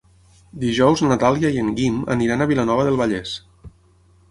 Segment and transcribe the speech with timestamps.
[0.63, 3.37] Dijous na Dàlia i en Guim aniran a Vilanova del Vallès.